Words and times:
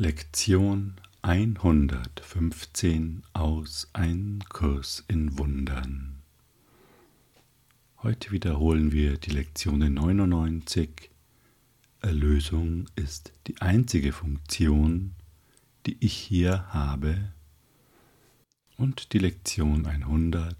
Lektion 0.00 0.94
115 1.22 3.24
aus 3.32 3.88
Ein 3.94 4.44
Kurs 4.48 5.04
in 5.08 5.36
Wundern. 5.38 6.22
Heute 8.04 8.30
wiederholen 8.30 8.92
wir 8.92 9.18
die 9.18 9.32
Lektion 9.32 9.80
99. 9.92 11.10
Erlösung 12.00 12.86
ist 12.94 13.32
die 13.48 13.60
einzige 13.60 14.12
Funktion, 14.12 15.16
die 15.84 15.96
ich 15.98 16.14
hier 16.14 16.72
habe. 16.72 17.32
Und 18.76 19.12
die 19.12 19.18
Lektion 19.18 19.84
100. 19.84 20.56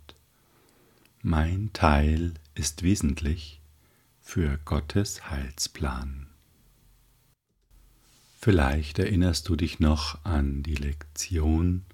Mein 1.22 1.72
Teil 1.72 2.34
ist 2.56 2.82
wesentlich 2.82 3.60
für 4.20 4.58
Gottes 4.64 5.30
Heilsplan. 5.30 6.27
Vielleicht 8.40 9.00
erinnerst 9.00 9.48
du 9.48 9.56
dich 9.56 9.80
noch 9.80 10.24
an 10.24 10.62
die 10.62 10.76
Lektion, 10.76 11.84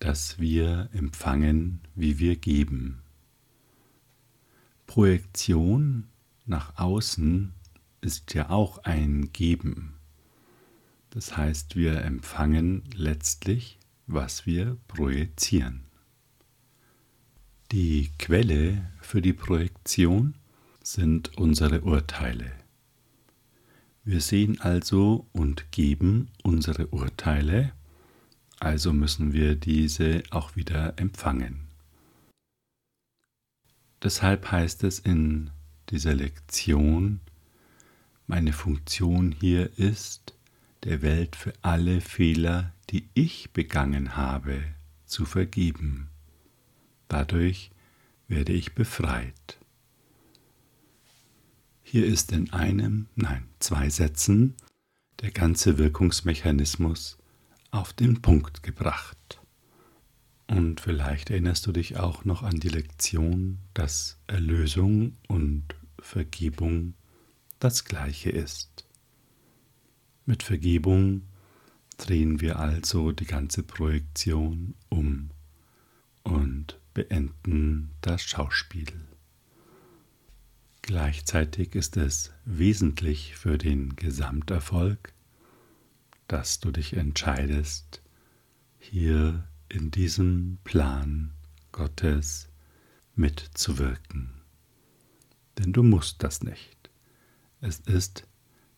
dass 0.00 0.40
wir 0.40 0.90
empfangen, 0.92 1.82
wie 1.94 2.18
wir 2.18 2.34
geben. 2.34 3.02
Projektion 4.88 6.08
nach 6.46 6.76
außen 6.78 7.54
ist 8.00 8.34
ja 8.34 8.50
auch 8.50 8.78
ein 8.78 9.32
Geben. 9.32 9.94
Das 11.10 11.36
heißt, 11.36 11.76
wir 11.76 12.02
empfangen 12.02 12.82
letztlich, 12.96 13.78
was 14.08 14.46
wir 14.46 14.76
projizieren. 14.88 15.84
Die 17.70 18.10
Quelle 18.18 18.90
für 19.00 19.22
die 19.22 19.32
Projektion 19.32 20.34
sind 20.82 21.38
unsere 21.38 21.82
Urteile. 21.82 22.65
Wir 24.08 24.20
sehen 24.20 24.60
also 24.60 25.26
und 25.32 25.72
geben 25.72 26.28
unsere 26.44 26.86
Urteile, 26.86 27.72
also 28.60 28.92
müssen 28.92 29.32
wir 29.32 29.56
diese 29.56 30.22
auch 30.30 30.54
wieder 30.54 30.96
empfangen. 30.96 31.66
Deshalb 34.00 34.52
heißt 34.52 34.84
es 34.84 35.00
in 35.00 35.50
dieser 35.90 36.14
Lektion, 36.14 37.18
meine 38.28 38.52
Funktion 38.52 39.32
hier 39.32 39.76
ist, 39.76 40.34
der 40.84 41.02
Welt 41.02 41.34
für 41.34 41.52
alle 41.62 42.00
Fehler, 42.00 42.72
die 42.90 43.08
ich 43.14 43.50
begangen 43.50 44.16
habe, 44.16 44.62
zu 45.04 45.24
vergeben. 45.24 46.10
Dadurch 47.08 47.72
werde 48.28 48.52
ich 48.52 48.76
befreit. 48.76 49.58
Hier 51.88 52.04
ist 52.04 52.32
in 52.32 52.52
einem, 52.52 53.06
nein, 53.14 53.46
zwei 53.60 53.88
Sätzen 53.90 54.56
der 55.20 55.30
ganze 55.30 55.78
Wirkungsmechanismus 55.78 57.16
auf 57.70 57.92
den 57.92 58.22
Punkt 58.22 58.64
gebracht. 58.64 59.40
Und 60.48 60.80
vielleicht 60.80 61.30
erinnerst 61.30 61.64
du 61.64 61.70
dich 61.70 61.96
auch 61.96 62.24
noch 62.24 62.42
an 62.42 62.58
die 62.58 62.70
Lektion, 62.70 63.58
dass 63.72 64.18
Erlösung 64.26 65.12
und 65.28 65.62
Vergebung 66.00 66.94
das 67.60 67.84
gleiche 67.84 68.30
ist. 68.30 68.84
Mit 70.24 70.42
Vergebung 70.42 71.22
drehen 71.98 72.40
wir 72.40 72.58
also 72.58 73.12
die 73.12 73.26
ganze 73.26 73.62
Projektion 73.62 74.74
um 74.88 75.30
und 76.24 76.80
beenden 76.94 77.92
das 78.00 78.22
Schauspiel. 78.22 78.92
Gleichzeitig 80.86 81.74
ist 81.74 81.96
es 81.96 82.32
wesentlich 82.44 83.34
für 83.34 83.58
den 83.58 83.96
Gesamterfolg, 83.96 85.12
dass 86.28 86.60
du 86.60 86.70
dich 86.70 86.92
entscheidest, 86.92 88.02
hier 88.78 89.48
in 89.68 89.90
diesem 89.90 90.58
Plan 90.62 91.32
Gottes 91.72 92.48
mitzuwirken. 93.16 94.42
Denn 95.58 95.72
du 95.72 95.82
musst 95.82 96.22
das 96.22 96.44
nicht. 96.44 96.88
Es 97.60 97.80
ist 97.80 98.28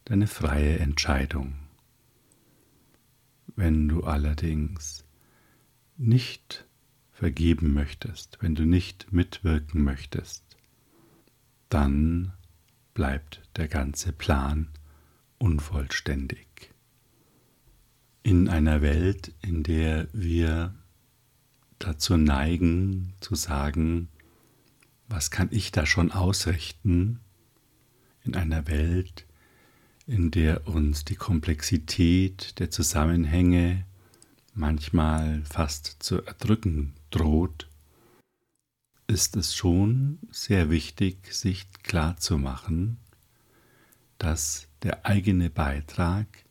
deine 0.06 0.28
freie 0.28 0.78
Entscheidung. 0.78 1.58
Wenn 3.54 3.86
du 3.86 4.04
allerdings 4.04 5.04
nicht 5.98 6.66
vergeben 7.12 7.74
möchtest, 7.74 8.38
wenn 8.41 8.54
du 8.54 8.64
nicht 8.64 9.12
mitwirken 9.12 9.84
möchtest, 9.84 10.47
dann 11.68 12.32
bleibt 12.94 13.42
der 13.56 13.68
ganze 13.68 14.12
Plan 14.12 14.68
unvollständig. 15.38 16.46
In 18.22 18.48
einer 18.48 18.82
Welt, 18.82 19.32
in 19.42 19.62
der 19.62 20.08
wir 20.12 20.74
dazu 21.78 22.16
neigen 22.16 23.14
zu 23.20 23.34
sagen, 23.34 24.08
was 25.08 25.30
kann 25.30 25.48
ich 25.50 25.72
da 25.72 25.86
schon 25.86 26.12
ausrichten, 26.12 27.20
in 28.24 28.34
einer 28.34 28.66
Welt, 28.66 29.26
in 30.06 30.30
der 30.30 30.66
uns 30.66 31.04
die 31.04 31.14
Komplexität 31.14 32.58
der 32.58 32.70
Zusammenhänge 32.70 33.86
manchmal 34.54 35.42
fast 35.44 36.02
zu 36.02 36.22
erdrücken 36.22 36.94
droht, 37.10 37.67
ist 39.08 39.36
es 39.36 39.56
schon 39.56 40.19
sehr 40.30 40.70
wichtig, 40.70 41.32
sich 41.34 41.66
klarzumachen, 41.82 42.98
dass 44.19 44.69
der 44.82 45.06
eigene 45.06 45.50
Beitrag 45.50 46.44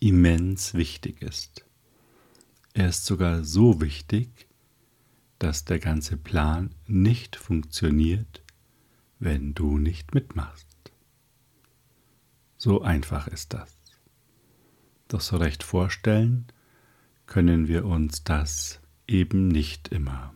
immens 0.00 0.74
wichtig 0.74 1.22
ist. 1.22 1.64
Er 2.74 2.88
ist 2.88 3.06
sogar 3.06 3.44
so 3.44 3.80
wichtig, 3.80 4.48
dass 5.38 5.64
der 5.64 5.78
ganze 5.78 6.16
Plan 6.16 6.74
nicht 6.86 7.36
funktioniert, 7.36 8.42
wenn 9.20 9.54
du 9.54 9.78
nicht 9.78 10.14
mitmachst. 10.14 10.66
So 12.56 12.82
einfach 12.82 13.28
ist 13.28 13.54
das. 13.54 13.78
Doch 15.06 15.20
so 15.20 15.36
recht 15.36 15.62
vorstellen 15.62 16.46
können 17.26 17.68
wir 17.68 17.84
uns 17.84 18.24
das 18.24 18.80
eben 19.06 19.46
nicht 19.46 19.88
immer. 19.88 20.34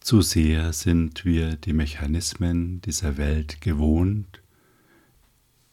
Zu 0.00 0.22
sehr 0.22 0.72
sind 0.72 1.24
wir 1.24 1.56
die 1.56 1.72
Mechanismen 1.72 2.80
dieser 2.80 3.16
Welt 3.16 3.60
gewohnt, 3.60 4.42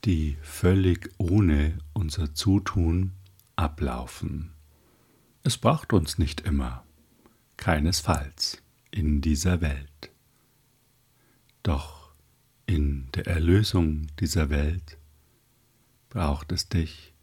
die 0.04 0.38
völlig 0.42 1.10
ohne 1.18 1.78
unser 1.94 2.34
Zutun 2.34 3.14
ablaufen. 3.56 4.52
Es 5.44 5.58
braucht 5.58 5.94
uns 5.94 6.18
nicht 6.18 6.42
immer, 6.42 6.84
keinesfalls 7.58 8.62
in 8.92 9.22
dieser 9.22 9.62
Welt. 9.62 10.12
Doch 11.64 12.12
in 12.66 13.10
der 13.14 13.28
Erlösung 13.28 14.08
dieser 14.20 14.50
Welt 14.50 14.98
braucht 16.10 16.52
es 16.52 16.70
dich 16.70 17.14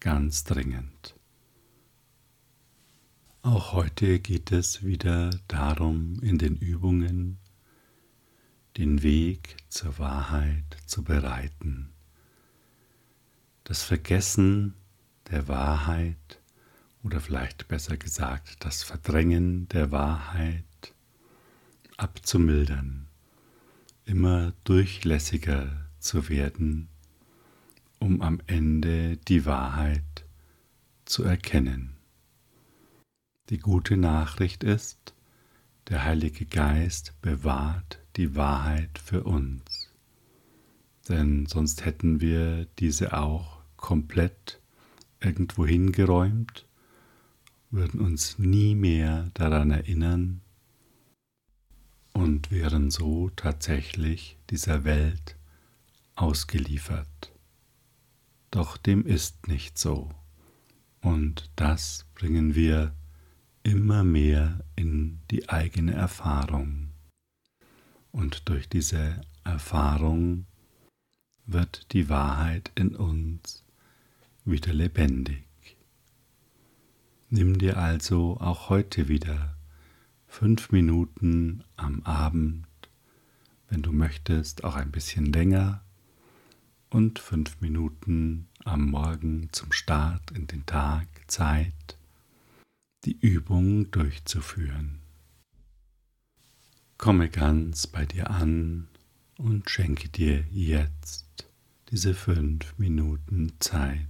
ganz 0.00 0.44
dringend. 0.44 1.14
Auch 3.44 3.72
heute 3.72 4.20
geht 4.20 4.52
es 4.52 4.84
wieder 4.84 5.30
darum, 5.48 6.20
in 6.22 6.38
den 6.38 6.56
Übungen 6.56 7.38
den 8.76 9.02
Weg 9.02 9.56
zur 9.68 9.98
Wahrheit 9.98 10.76
zu 10.86 11.02
bereiten. 11.02 11.92
Das 13.64 13.82
Vergessen 13.82 14.74
der 15.28 15.48
Wahrheit 15.48 16.40
oder 17.02 17.18
vielleicht 17.18 17.66
besser 17.66 17.96
gesagt 17.96 18.64
das 18.64 18.84
Verdrängen 18.84 19.68
der 19.70 19.90
Wahrheit 19.90 20.94
abzumildern, 21.96 23.08
immer 24.04 24.52
durchlässiger 24.62 25.88
zu 25.98 26.28
werden, 26.28 26.86
um 27.98 28.22
am 28.22 28.40
Ende 28.46 29.16
die 29.16 29.44
Wahrheit 29.46 30.24
zu 31.06 31.24
erkennen. 31.24 31.91
Die 33.50 33.58
gute 33.58 33.96
Nachricht 33.96 34.64
ist, 34.64 35.14
der 35.88 36.04
Heilige 36.04 36.46
Geist 36.46 37.20
bewahrt 37.22 37.98
die 38.16 38.36
Wahrheit 38.36 38.98
für 38.98 39.24
uns. 39.24 39.90
Denn 41.08 41.46
sonst 41.46 41.84
hätten 41.84 42.20
wir 42.20 42.66
diese 42.78 43.18
auch 43.18 43.58
komplett 43.76 44.60
irgendwo 45.20 45.66
hingeräumt, 45.66 46.66
würden 47.70 48.00
uns 48.00 48.38
nie 48.38 48.74
mehr 48.74 49.30
daran 49.34 49.70
erinnern 49.70 50.40
und 52.12 52.50
wären 52.50 52.90
so 52.90 53.30
tatsächlich 53.30 54.38
dieser 54.50 54.84
Welt 54.84 55.36
ausgeliefert. 56.14 57.32
Doch 58.50 58.76
dem 58.76 59.04
ist 59.06 59.48
nicht 59.48 59.78
so. 59.78 60.10
Und 61.00 61.50
das 61.56 62.06
bringen 62.14 62.54
wir 62.54 62.94
immer 63.62 64.04
mehr 64.04 64.64
in 64.76 65.20
die 65.30 65.48
eigene 65.48 65.92
Erfahrung. 65.92 66.90
Und 68.10 68.48
durch 68.48 68.68
diese 68.68 69.20
Erfahrung 69.44 70.46
wird 71.46 71.92
die 71.92 72.08
Wahrheit 72.08 72.70
in 72.74 72.94
uns 72.94 73.64
wieder 74.44 74.72
lebendig. 74.72 75.44
Nimm 77.30 77.58
dir 77.58 77.78
also 77.78 78.36
auch 78.40 78.68
heute 78.68 79.08
wieder 79.08 79.56
fünf 80.26 80.70
Minuten 80.70 81.64
am 81.76 82.02
Abend, 82.02 82.66
wenn 83.68 83.82
du 83.82 83.92
möchtest, 83.92 84.64
auch 84.64 84.76
ein 84.76 84.90
bisschen 84.90 85.32
länger 85.32 85.82
und 86.90 87.18
fünf 87.18 87.60
Minuten 87.60 88.48
am 88.64 88.90
Morgen 88.90 89.48
zum 89.52 89.72
Start 89.72 90.30
in 90.32 90.46
den 90.46 90.66
Tag 90.66 91.06
Zeit, 91.26 91.96
die 93.04 93.18
Übung 93.18 93.90
durchzuführen. 93.90 95.00
Komme 96.98 97.28
ganz 97.28 97.86
bei 97.86 98.06
dir 98.06 98.30
an 98.30 98.88
und 99.38 99.68
schenke 99.68 100.08
dir 100.08 100.44
jetzt 100.50 101.48
diese 101.90 102.14
fünf 102.14 102.78
Minuten 102.78 103.54
Zeit. 103.58 104.08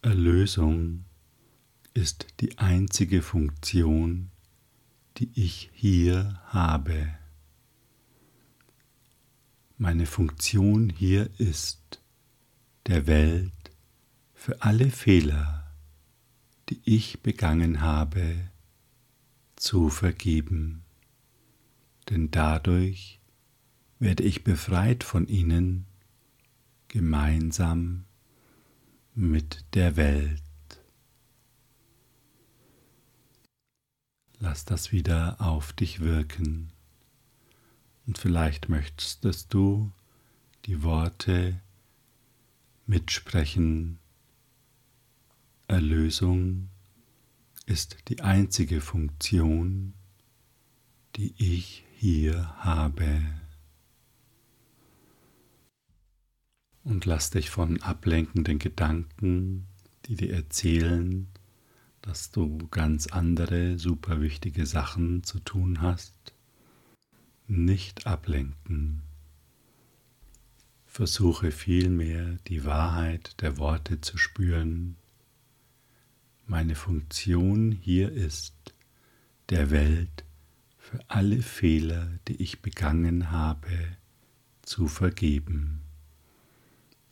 Erlösung 0.00 1.04
ist 1.94 2.26
die 2.40 2.58
einzige 2.58 3.22
Funktion, 3.22 4.30
die 5.18 5.30
ich 5.34 5.70
hier 5.74 6.40
habe. 6.46 7.14
Meine 9.76 10.06
Funktion 10.06 10.88
hier 10.90 11.28
ist, 11.38 12.00
der 12.86 13.06
Welt 13.06 13.52
für 14.34 14.62
alle 14.62 14.90
Fehler, 14.90 15.61
die 16.72 16.80
ich 16.86 17.20
begangen 17.20 17.82
habe, 17.82 18.48
zu 19.56 19.90
vergeben, 19.90 20.84
denn 22.08 22.30
dadurch 22.30 23.20
werde 23.98 24.22
ich 24.22 24.42
befreit 24.42 25.04
von 25.04 25.26
ihnen 25.28 25.84
gemeinsam 26.88 28.06
mit 29.14 29.66
der 29.74 29.96
Welt. 29.96 30.42
Lass 34.38 34.64
das 34.64 34.92
wieder 34.92 35.42
auf 35.42 35.74
dich 35.74 36.00
wirken 36.00 36.72
und 38.06 38.16
vielleicht 38.16 38.70
möchtest 38.70 39.52
du 39.52 39.92
die 40.64 40.82
Worte 40.82 41.60
mitsprechen. 42.86 43.98
Erlösung 45.72 46.68
ist 47.64 47.96
die 48.08 48.20
einzige 48.20 48.82
Funktion, 48.82 49.94
die 51.16 51.34
ich 51.38 51.86
hier 51.96 52.46
habe. 52.58 53.22
Und 56.84 57.06
lass 57.06 57.30
dich 57.30 57.48
von 57.48 57.80
ablenkenden 57.80 58.58
Gedanken, 58.58 59.66
die 60.04 60.16
dir 60.16 60.34
erzählen, 60.34 61.28
dass 62.02 62.30
du 62.30 62.58
ganz 62.70 63.06
andere 63.06 63.78
super 63.78 64.20
wichtige 64.20 64.66
Sachen 64.66 65.24
zu 65.24 65.38
tun 65.38 65.80
hast, 65.80 66.34
nicht 67.46 68.06
ablenken. 68.06 69.00
Versuche 70.84 71.50
vielmehr 71.50 72.36
die 72.48 72.66
Wahrheit 72.66 73.40
der 73.40 73.56
Worte 73.56 74.02
zu 74.02 74.18
spüren 74.18 74.98
meine 76.46 76.74
Funktion 76.74 77.72
hier 77.72 78.10
ist, 78.12 78.54
der 79.48 79.70
Welt 79.70 80.24
für 80.78 80.98
alle 81.08 81.42
Fehler, 81.42 82.08
die 82.28 82.42
ich 82.42 82.62
begangen 82.62 83.30
habe, 83.30 83.96
zu 84.62 84.88
vergeben. 84.88 85.82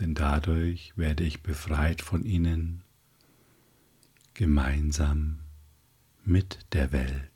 Denn 0.00 0.14
dadurch 0.14 0.96
werde 0.96 1.24
ich 1.24 1.42
befreit 1.42 2.02
von 2.02 2.24
ihnen, 2.24 2.82
gemeinsam 4.34 5.40
mit 6.24 6.58
der 6.72 6.92
Welt. 6.92 7.30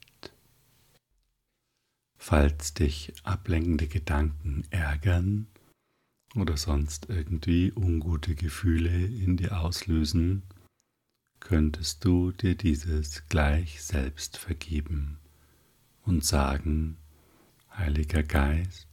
Falls 2.17 2.73
dich 2.73 3.13
ablenkende 3.23 3.87
Gedanken 3.87 4.65
ärgern 4.71 5.47
oder 6.35 6.57
sonst 6.57 7.11
irgendwie 7.11 7.71
ungute 7.73 8.35
Gefühle 8.35 9.07
in 9.07 9.37
dir 9.37 9.61
auslösen, 9.61 10.43
könntest 11.45 12.05
du 12.05 12.33
dir 12.33 12.57
dieses 12.57 13.29
gleich 13.29 13.83
selbst 13.83 14.39
vergeben 14.39 15.19
und 16.03 16.25
sagen, 16.25 16.97
Heiliger 17.71 18.23
Geist, 18.23 18.89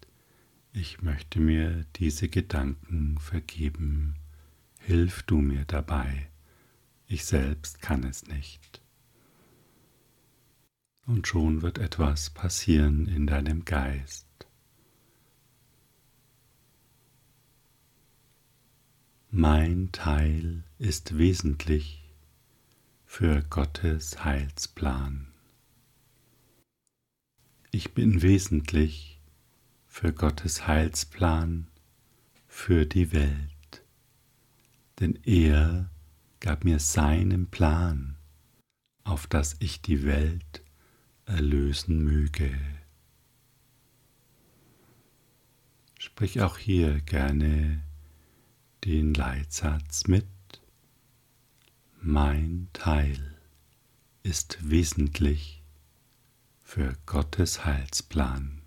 ich 0.74 1.02
möchte 1.02 1.40
mir 1.40 1.86
diese 1.96 2.28
Gedanken 2.28 3.18
vergeben, 3.20 4.16
hilf 4.80 5.24
du 5.24 5.38
mir 5.38 5.66
dabei, 5.66 6.28
ich 7.08 7.26
selbst 7.26 7.82
kann 7.82 8.04
es 8.04 8.28
nicht. 8.28 8.82
Und 11.06 11.28
schon 11.28 11.62
wird 11.62 11.78
etwas 11.78 12.30
passieren 12.30 13.08
in 13.08 13.28
deinem 13.28 13.66
Geist. 13.66 14.28
Mein 19.30 19.92
Teil 19.94 20.64
ist 20.78 21.18
wesentlich 21.18 22.01
für 23.14 23.44
Gottes 23.44 24.24
Heilsplan. 24.24 25.28
Ich 27.70 27.94
bin 27.94 28.22
wesentlich 28.22 29.20
für 29.86 30.14
Gottes 30.14 30.66
Heilsplan 30.66 31.68
für 32.48 32.86
die 32.86 33.12
Welt, 33.12 33.84
denn 35.02 35.20
er 35.26 35.92
gab 36.40 36.64
mir 36.64 36.80
seinen 36.80 37.48
Plan, 37.48 38.16
auf 39.04 39.28
dass 39.28 39.58
ich 39.60 39.82
die 39.82 40.06
Welt 40.06 40.64
erlösen 41.26 42.06
möge. 42.06 42.58
Sprich 46.00 46.40
auch 46.40 46.58
hier 46.58 47.02
gerne 47.02 47.84
den 48.86 49.14
Leitsatz 49.14 50.08
mit 50.08 50.26
mein 52.04 52.68
Teil 52.74 53.38
ist 54.24 54.58
wesentlich 54.68 55.64
für 56.64 56.98
Gottes 57.06 57.64
Heilsplan. 57.64 58.64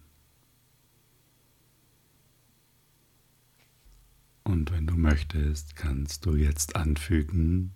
Und 4.45 4.71
wenn 4.71 4.87
du 4.87 4.95
möchtest, 4.95 5.75
kannst 5.75 6.27
du 6.27 6.37
jetzt 6.37 6.77
anfügen, 6.77 7.75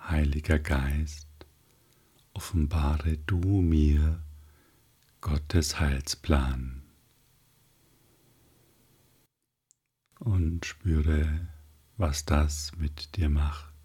Heiliger 0.00 0.58
Geist, 0.58 1.28
offenbare 2.34 3.18
du 3.18 3.62
mir 3.62 4.20
Gottes 5.20 5.78
Heilsplan 5.78 6.82
und 10.18 10.66
spüre, 10.66 11.48
was 11.96 12.24
das 12.24 12.72
mit 12.76 13.16
dir 13.16 13.28
macht. 13.28 13.75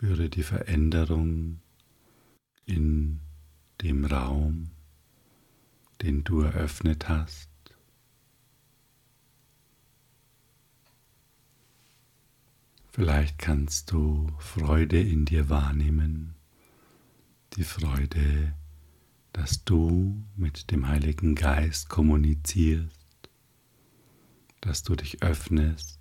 Spüre 0.00 0.30
die 0.30 0.42
Veränderung 0.42 1.60
in 2.64 3.20
dem 3.82 4.06
Raum, 4.06 4.70
den 6.00 6.24
du 6.24 6.40
eröffnet 6.40 7.10
hast. 7.10 7.50
Vielleicht 12.92 13.38
kannst 13.38 13.92
du 13.92 14.32
Freude 14.38 14.98
in 14.98 15.26
dir 15.26 15.50
wahrnehmen, 15.50 16.34
die 17.56 17.64
Freude, 17.64 18.54
dass 19.34 19.66
du 19.66 20.24
mit 20.34 20.70
dem 20.70 20.88
Heiligen 20.88 21.34
Geist 21.34 21.90
kommunizierst, 21.90 23.28
dass 24.62 24.82
du 24.82 24.96
dich 24.96 25.22
öffnest 25.22 25.99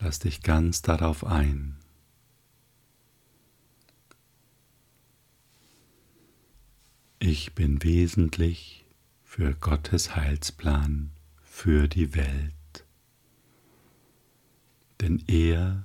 Lass 0.00 0.18
dich 0.18 0.42
ganz 0.42 0.80
darauf 0.80 1.24
ein. 1.24 1.76
Ich 7.18 7.54
bin 7.54 7.82
wesentlich 7.82 8.86
für 9.24 9.54
Gottes 9.54 10.16
Heilsplan 10.16 11.10
für 11.42 11.86
die 11.86 12.14
Welt. 12.14 12.54
Denn 15.02 15.22
er 15.26 15.84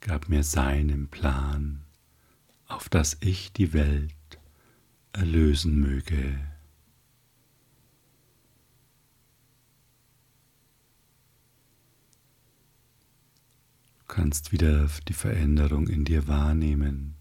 gab 0.00 0.28
mir 0.28 0.44
seinen 0.44 1.08
Plan, 1.08 1.82
auf 2.68 2.88
dass 2.88 3.16
ich 3.20 3.52
die 3.52 3.72
Welt 3.72 4.14
erlösen 5.12 5.80
möge. 5.80 6.38
Kannst 14.08 14.52
wieder 14.52 14.88
die 15.06 15.12
Veränderung 15.12 15.86
in 15.86 16.04
dir 16.04 16.26
wahrnehmen 16.26 17.14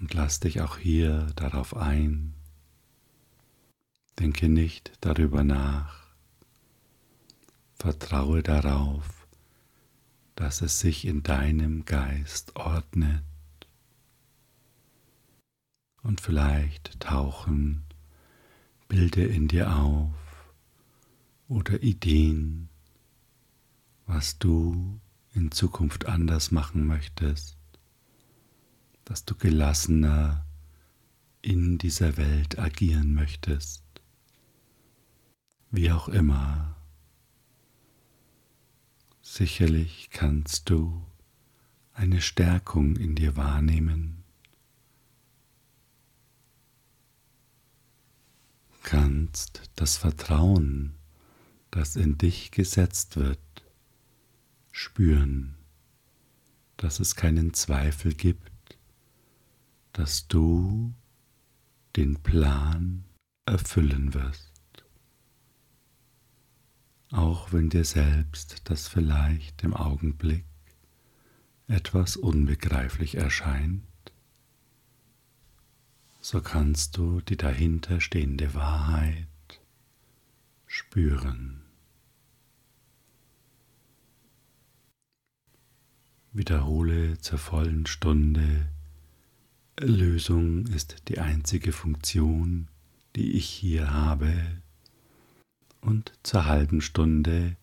und 0.00 0.12
lass 0.14 0.40
dich 0.40 0.60
auch 0.60 0.78
hier 0.78 1.28
darauf 1.36 1.76
ein, 1.76 2.34
Denke 4.18 4.48
nicht 4.48 4.92
darüber 5.00 5.42
nach. 5.42 6.04
Vertraue 7.74 8.42
darauf, 8.42 9.26
dass 10.36 10.62
es 10.62 10.78
sich 10.78 11.04
in 11.04 11.22
deinem 11.22 11.84
Geist 11.84 12.54
ordnet. 12.54 13.24
Und 16.02 16.20
vielleicht 16.20 17.00
tauchen 17.00 17.84
Bilder 18.86 19.26
in 19.26 19.48
dir 19.48 19.74
auf 19.74 20.12
oder 21.48 21.82
Ideen, 21.82 22.68
was 24.06 24.38
du 24.38 25.00
in 25.32 25.50
Zukunft 25.50 26.06
anders 26.06 26.50
machen 26.50 26.86
möchtest, 26.86 27.56
dass 29.04 29.24
du 29.24 29.34
gelassener 29.34 30.46
in 31.42 31.78
dieser 31.78 32.16
Welt 32.16 32.58
agieren 32.58 33.14
möchtest, 33.14 33.82
wie 35.70 35.90
auch 35.90 36.08
immer. 36.08 36.76
Sicherlich 39.20 40.10
kannst 40.10 40.70
du 40.70 41.04
eine 41.92 42.20
Stärkung 42.20 42.96
in 42.96 43.14
dir 43.14 43.36
wahrnehmen, 43.36 44.24
kannst 48.82 49.62
das 49.76 49.96
Vertrauen, 49.96 50.94
das 51.70 51.96
in 51.96 52.16
dich 52.18 52.52
gesetzt 52.52 53.16
wird, 53.16 53.38
spüren, 54.74 55.54
dass 56.76 56.98
es 56.98 57.14
keinen 57.14 57.54
Zweifel 57.54 58.12
gibt, 58.12 58.76
dass 59.92 60.26
du 60.26 60.92
den 61.94 62.20
Plan 62.24 63.04
erfüllen 63.46 64.14
wirst. 64.14 64.50
Auch 67.12 67.52
wenn 67.52 67.70
dir 67.70 67.84
selbst 67.84 68.62
das 68.64 68.88
vielleicht 68.88 69.62
im 69.62 69.74
Augenblick 69.74 70.44
etwas 71.68 72.16
unbegreiflich 72.16 73.14
erscheint, 73.14 73.84
so 76.20 76.40
kannst 76.40 76.96
du 76.96 77.20
die 77.20 77.36
dahinter 77.36 78.00
stehende 78.00 78.54
Wahrheit 78.54 79.28
spüren. 80.66 81.63
Wiederhole 86.34 87.16
zur 87.20 87.38
vollen 87.38 87.86
Stunde, 87.86 88.68
Erlösung 89.76 90.66
ist 90.66 90.96
die 91.06 91.20
einzige 91.20 91.70
Funktion, 91.70 92.66
die 93.14 93.34
ich 93.34 93.46
hier 93.46 93.92
habe. 93.92 94.34
Und 95.80 96.12
zur 96.24 96.46
halben 96.46 96.80
Stunde, 96.80 97.56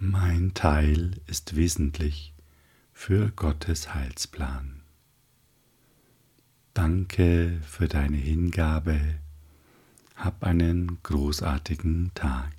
mein 0.00 0.54
Teil 0.54 1.12
ist 1.28 1.54
wesentlich 1.54 2.34
für 2.92 3.30
Gottes 3.30 3.94
Heilsplan. 3.94 4.82
Danke 6.74 7.60
für 7.62 7.86
deine 7.86 8.16
Hingabe. 8.16 8.98
Hab 10.16 10.42
einen 10.42 10.98
großartigen 11.04 12.10
Tag. 12.14 12.52